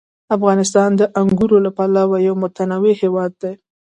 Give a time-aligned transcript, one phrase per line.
[0.35, 3.53] افغانستان د انګورو له پلوه یو متنوع هېواد دی.